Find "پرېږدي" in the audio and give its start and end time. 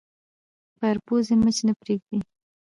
1.81-2.19